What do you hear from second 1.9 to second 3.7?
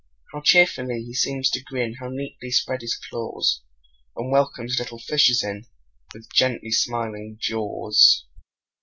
How neatly spreads his claws,